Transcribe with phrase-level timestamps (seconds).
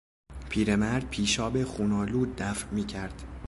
[0.49, 3.23] پیرمرد پیشاب خون آلود دفع میکرد.